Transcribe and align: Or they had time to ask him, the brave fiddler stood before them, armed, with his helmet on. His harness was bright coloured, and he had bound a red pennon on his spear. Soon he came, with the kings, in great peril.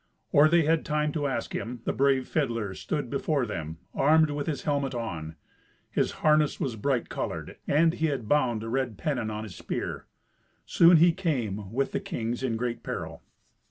Or 0.31 0.49
they 0.49 0.63
had 0.63 0.83
time 0.83 1.11
to 1.11 1.27
ask 1.27 1.53
him, 1.53 1.81
the 1.85 1.93
brave 1.93 2.27
fiddler 2.27 2.73
stood 2.73 3.07
before 3.07 3.45
them, 3.45 3.77
armed, 3.93 4.31
with 4.31 4.47
his 4.47 4.63
helmet 4.63 4.95
on. 4.95 5.35
His 5.91 6.09
harness 6.25 6.59
was 6.59 6.75
bright 6.75 7.07
coloured, 7.07 7.57
and 7.67 7.93
he 7.93 8.07
had 8.07 8.27
bound 8.27 8.63
a 8.63 8.69
red 8.69 8.97
pennon 8.97 9.29
on 9.29 9.43
his 9.43 9.53
spear. 9.55 10.07
Soon 10.65 10.97
he 10.97 11.11
came, 11.11 11.71
with 11.71 11.91
the 11.91 11.99
kings, 11.99 12.41
in 12.41 12.55
great 12.57 12.81
peril. 12.81 13.21